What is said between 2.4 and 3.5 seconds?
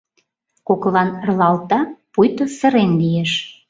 сырен лиеш.